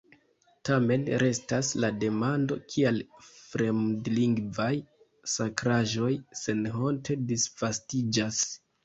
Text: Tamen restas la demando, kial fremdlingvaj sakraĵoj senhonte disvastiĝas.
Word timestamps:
Tamen 0.67 1.01
restas 1.23 1.67
la 1.83 1.91
demando, 2.03 2.57
kial 2.75 2.97
fremdlingvaj 3.35 4.71
sakraĵoj 5.35 6.09
senhonte 6.41 7.19
disvastiĝas. 7.35 8.41